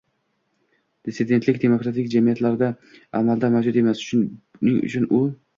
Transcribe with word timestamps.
Dissidentlik 1.09 1.59
demokratik 1.65 2.09
jamiyatlarda 2.15 2.71
amalda 3.23 3.53
mavjud 3.59 3.81
emas, 3.85 4.03
shuning 4.11 4.73
uchun 4.83 5.11
u 5.21 5.25